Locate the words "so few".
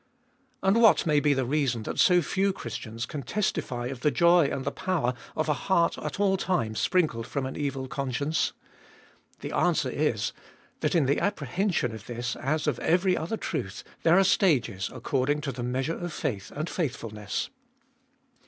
1.99-2.51